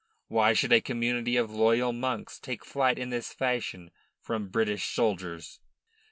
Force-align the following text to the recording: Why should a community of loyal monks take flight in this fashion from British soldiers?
Why 0.29 0.53
should 0.53 0.73
a 0.73 0.81
community 0.81 1.37
of 1.37 1.51
loyal 1.51 1.93
monks 1.93 2.39
take 2.39 2.65
flight 2.65 2.97
in 2.97 3.11
this 3.11 3.31
fashion 3.33 3.91
from 4.19 4.49
British 4.49 4.85
soldiers? 4.85 5.59